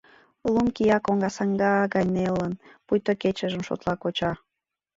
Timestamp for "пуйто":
2.85-3.11